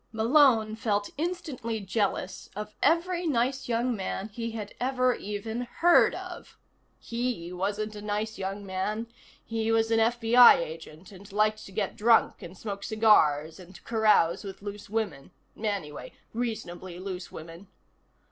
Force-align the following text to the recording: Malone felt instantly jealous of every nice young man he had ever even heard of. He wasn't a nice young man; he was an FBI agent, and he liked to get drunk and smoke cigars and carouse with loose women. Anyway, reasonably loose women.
Malone 0.11 0.75
felt 0.75 1.11
instantly 1.15 1.79
jealous 1.79 2.49
of 2.55 2.73
every 2.81 3.27
nice 3.27 3.69
young 3.69 3.95
man 3.95 4.29
he 4.29 4.49
had 4.49 4.73
ever 4.79 5.13
even 5.13 5.61
heard 5.61 6.15
of. 6.15 6.57
He 6.99 7.53
wasn't 7.53 7.95
a 7.95 8.01
nice 8.01 8.39
young 8.39 8.65
man; 8.65 9.05
he 9.45 9.71
was 9.71 9.91
an 9.91 9.99
FBI 9.99 10.55
agent, 10.55 11.11
and 11.11 11.27
he 11.27 11.35
liked 11.35 11.63
to 11.67 11.71
get 11.71 11.95
drunk 11.95 12.41
and 12.41 12.57
smoke 12.57 12.83
cigars 12.83 13.59
and 13.59 13.79
carouse 13.83 14.43
with 14.43 14.63
loose 14.63 14.89
women. 14.89 15.29
Anyway, 15.55 16.13
reasonably 16.33 16.97
loose 16.97 17.31
women. 17.31 17.67